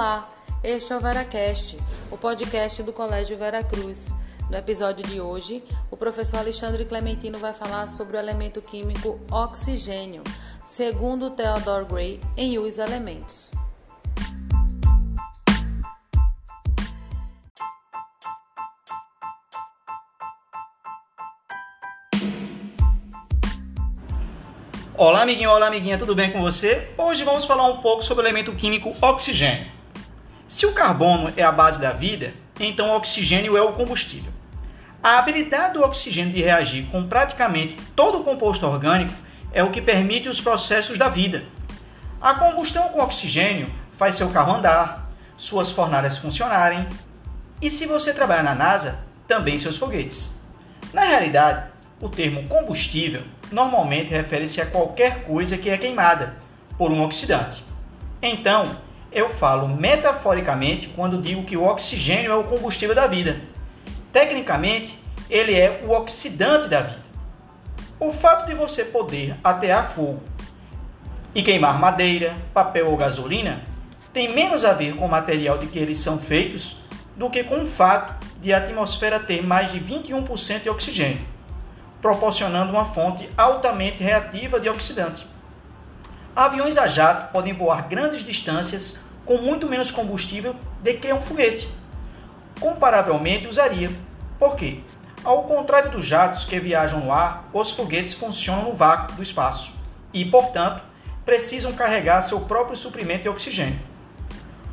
Olá, 0.00 0.26
este 0.64 0.94
é 0.94 0.96
o 0.96 1.00
VeraCast, 1.00 1.76
o 2.10 2.16
podcast 2.16 2.82
do 2.82 2.90
Colégio 2.90 3.36
Vera 3.36 3.62
Cruz. 3.62 4.08
No 4.48 4.56
episódio 4.56 5.06
de 5.06 5.20
hoje, 5.20 5.62
o 5.90 5.96
professor 5.96 6.38
Alexandre 6.38 6.86
Clementino 6.86 7.38
vai 7.38 7.52
falar 7.52 7.86
sobre 7.86 8.16
o 8.16 8.18
elemento 8.18 8.62
químico 8.62 9.20
oxigênio, 9.30 10.22
segundo 10.64 11.28
Theodore 11.28 11.84
Gray 11.84 12.20
em 12.34 12.58
Os 12.58 12.78
Elementos. 12.78 13.50
Olá, 24.96 25.20
amiguinho, 25.20 25.50
olá, 25.50 25.66
amiguinha, 25.66 25.98
tudo 25.98 26.14
bem 26.14 26.32
com 26.32 26.40
você? 26.40 26.88
Hoje 26.96 27.22
vamos 27.22 27.44
falar 27.44 27.66
um 27.66 27.82
pouco 27.82 28.02
sobre 28.02 28.24
o 28.24 28.26
elemento 28.26 28.54
químico 28.54 28.94
oxigênio. 29.02 29.79
Se 30.50 30.66
o 30.66 30.72
carbono 30.72 31.32
é 31.36 31.44
a 31.44 31.52
base 31.52 31.80
da 31.80 31.92
vida, 31.92 32.34
então 32.58 32.88
o 32.88 32.96
oxigênio 32.96 33.56
é 33.56 33.62
o 33.62 33.72
combustível. 33.72 34.32
A 35.00 35.16
habilidade 35.16 35.74
do 35.74 35.82
oxigênio 35.84 36.32
de 36.32 36.42
reagir 36.42 36.86
com 36.90 37.06
praticamente 37.06 37.76
todo 37.94 38.18
o 38.18 38.24
composto 38.24 38.66
orgânico 38.66 39.14
é 39.52 39.62
o 39.62 39.70
que 39.70 39.80
permite 39.80 40.28
os 40.28 40.40
processos 40.40 40.98
da 40.98 41.08
vida. 41.08 41.44
A 42.20 42.34
combustão 42.34 42.88
com 42.88 43.00
oxigênio 43.00 43.72
faz 43.92 44.16
seu 44.16 44.28
carro 44.30 44.56
andar, 44.56 45.08
suas 45.36 45.70
fornalhas 45.70 46.18
funcionarem 46.18 46.84
e, 47.62 47.70
se 47.70 47.86
você 47.86 48.12
trabalhar 48.12 48.42
na 48.42 48.56
NASA, 48.56 49.04
também 49.28 49.56
seus 49.56 49.76
foguetes. 49.76 50.40
Na 50.92 51.02
realidade, 51.02 51.70
o 52.00 52.08
termo 52.08 52.48
combustível 52.48 53.22
normalmente 53.52 54.10
refere-se 54.10 54.60
a 54.60 54.66
qualquer 54.66 55.22
coisa 55.22 55.56
que 55.56 55.70
é 55.70 55.78
queimada 55.78 56.34
por 56.76 56.90
um 56.90 57.04
oxidante. 57.04 57.64
Então, 58.20 58.89
eu 59.12 59.28
falo 59.28 59.68
metaforicamente 59.68 60.88
quando 60.88 61.20
digo 61.20 61.44
que 61.44 61.56
o 61.56 61.64
oxigênio 61.64 62.30
é 62.30 62.34
o 62.34 62.44
combustível 62.44 62.94
da 62.94 63.06
vida. 63.06 63.40
Tecnicamente, 64.12 64.98
ele 65.28 65.54
é 65.54 65.82
o 65.84 65.90
oxidante 65.90 66.68
da 66.68 66.80
vida. 66.80 67.02
O 67.98 68.12
fato 68.12 68.46
de 68.46 68.54
você 68.54 68.84
poder 68.84 69.36
atear 69.42 69.88
fogo 69.88 70.22
e 71.34 71.42
queimar 71.42 71.78
madeira, 71.78 72.36
papel 72.54 72.90
ou 72.90 72.96
gasolina 72.96 73.62
tem 74.12 74.32
menos 74.32 74.64
a 74.64 74.72
ver 74.72 74.96
com 74.96 75.06
o 75.06 75.10
material 75.10 75.58
de 75.58 75.66
que 75.66 75.78
eles 75.78 75.98
são 75.98 76.18
feitos 76.18 76.78
do 77.16 77.30
que 77.30 77.44
com 77.44 77.62
o 77.62 77.66
fato 77.66 78.26
de 78.40 78.52
a 78.52 78.58
atmosfera 78.58 79.20
ter 79.20 79.46
mais 79.46 79.70
de 79.70 79.78
21% 79.78 80.62
de 80.62 80.70
oxigênio 80.70 81.30
proporcionando 82.00 82.72
uma 82.72 82.84
fonte 82.84 83.28
altamente 83.36 84.02
reativa 84.02 84.58
de 84.58 84.68
oxidante. 84.68 85.26
Aviões 86.40 86.78
a 86.78 86.88
jato 86.88 87.30
podem 87.32 87.52
voar 87.52 87.86
grandes 87.86 88.24
distâncias 88.24 89.00
com 89.26 89.36
muito 89.36 89.68
menos 89.68 89.90
combustível 89.90 90.56
do 90.82 90.94
que 90.94 91.12
um 91.12 91.20
foguete. 91.20 91.68
Comparavelmente 92.58 93.46
usaria. 93.46 93.90
Por 94.38 94.56
quê? 94.56 94.80
Ao 95.22 95.42
contrário 95.42 95.90
dos 95.90 96.06
jatos 96.06 96.44
que 96.44 96.58
viajam 96.58 97.00
no 97.00 97.12
ar, 97.12 97.46
os 97.52 97.72
foguetes 97.72 98.14
funcionam 98.14 98.64
no 98.64 98.72
vácuo 98.72 99.16
do 99.16 99.22
espaço 99.22 99.74
e, 100.14 100.24
portanto, 100.24 100.82
precisam 101.26 101.74
carregar 101.74 102.22
seu 102.22 102.40
próprio 102.40 102.74
suprimento 102.74 103.24
de 103.24 103.28
oxigênio. 103.28 103.78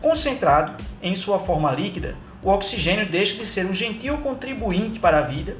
Concentrado 0.00 0.76
em 1.02 1.16
sua 1.16 1.40
forma 1.40 1.72
líquida, 1.72 2.16
o 2.40 2.50
oxigênio 2.50 3.10
deixa 3.10 3.36
de 3.36 3.44
ser 3.44 3.66
um 3.66 3.74
gentil 3.74 4.18
contribuinte 4.18 5.00
para 5.00 5.18
a 5.18 5.22
vida 5.22 5.56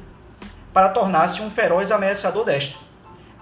para 0.71 0.87
tornar-se 0.87 1.41
um 1.41 1.51
feroz 1.51 1.91
ameaçador 1.91 2.45
desta. 2.45 2.77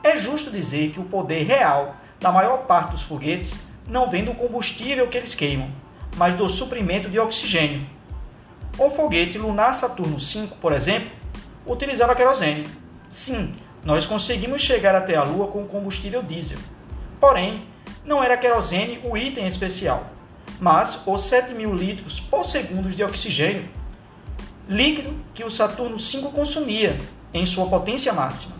É 0.03 0.17
justo 0.17 0.49
dizer 0.49 0.89
que 0.89 0.99
o 0.99 1.03
poder 1.03 1.43
real 1.43 1.95
da 2.19 2.31
maior 2.31 2.65
parte 2.65 2.91
dos 2.91 3.01
foguetes 3.01 3.67
não 3.87 4.09
vem 4.09 4.23
do 4.23 4.33
combustível 4.33 5.07
que 5.07 5.17
eles 5.17 5.35
queimam, 5.35 5.69
mas 6.15 6.33
do 6.33 6.47
suprimento 6.49 7.09
de 7.09 7.19
oxigênio. 7.19 7.85
O 8.77 8.89
foguete 8.89 9.37
lunar 9.37 9.73
Saturno 9.73 10.17
V, 10.17 10.47
por 10.61 10.73
exemplo, 10.73 11.09
utilizava 11.65 12.15
querosene. 12.15 12.67
Sim, 13.09 13.55
nós 13.83 14.05
conseguimos 14.05 14.61
chegar 14.61 14.95
até 14.95 15.15
a 15.15 15.23
Lua 15.23 15.47
com 15.47 15.65
combustível 15.65 16.21
diesel. 16.21 16.59
Porém, 17.19 17.65
não 18.05 18.23
era 18.23 18.37
querosene 18.37 18.99
o 19.03 19.17
item 19.17 19.47
especial, 19.47 20.05
mas 20.59 20.99
os 21.05 21.21
7 21.21 21.53
mil 21.53 21.73
litros 21.73 22.19
por 22.19 22.43
segundo 22.43 22.89
de 22.89 23.03
oxigênio 23.03 23.67
líquido 24.67 25.15
que 25.33 25.43
o 25.43 25.49
Saturno 25.49 25.97
V 25.97 26.29
consumia 26.33 26.99
em 27.33 27.45
sua 27.45 27.67
potência 27.67 28.11
máxima. 28.13 28.55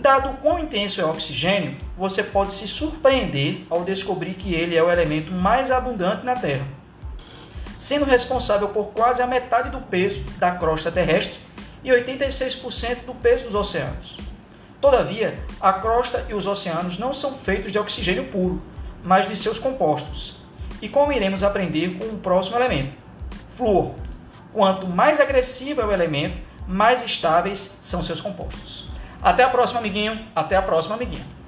Dado 0.00 0.38
quão 0.38 0.58
intenso 0.58 0.98
é 0.98 1.04
o 1.04 1.10
oxigênio, 1.10 1.76
você 1.94 2.22
pode 2.22 2.54
se 2.54 2.66
surpreender 2.66 3.66
ao 3.68 3.84
descobrir 3.84 4.32
que 4.32 4.54
ele 4.54 4.74
é 4.74 4.82
o 4.82 4.90
elemento 4.90 5.30
mais 5.30 5.70
abundante 5.70 6.24
na 6.24 6.34
Terra, 6.34 6.66
sendo 7.78 8.06
responsável 8.06 8.68
por 8.68 8.92
quase 8.92 9.20
a 9.20 9.26
metade 9.26 9.68
do 9.68 9.78
peso 9.78 10.22
da 10.38 10.52
crosta 10.52 10.90
terrestre 10.90 11.40
e 11.84 11.90
86% 11.90 13.04
do 13.04 13.14
peso 13.14 13.44
dos 13.44 13.54
oceanos. 13.54 14.18
Todavia, 14.80 15.38
a 15.60 15.74
crosta 15.74 16.24
e 16.30 16.32
os 16.32 16.46
oceanos 16.46 16.98
não 16.98 17.12
são 17.12 17.34
feitos 17.34 17.70
de 17.70 17.78
oxigênio 17.78 18.24
puro, 18.28 18.62
mas 19.04 19.26
de 19.26 19.36
seus 19.36 19.58
compostos. 19.58 20.38
E 20.80 20.88
como 20.88 21.12
iremos 21.12 21.42
aprender 21.42 21.98
com 21.98 22.06
o 22.06 22.18
próximo 22.20 22.56
elemento, 22.56 22.94
flúor. 23.54 23.92
Quanto 24.54 24.86
mais 24.86 25.20
agressivo 25.20 25.82
é 25.82 25.84
o 25.84 25.92
elemento, 25.92 26.38
mais 26.66 27.04
estáveis 27.04 27.78
são 27.82 28.02
seus 28.02 28.22
compostos. 28.22 28.89
Até 29.22 29.42
a 29.42 29.48
próxima, 29.48 29.80
amiguinho. 29.80 30.18
Até 30.34 30.56
a 30.56 30.62
próxima, 30.62 30.94
amiguinha. 30.94 31.39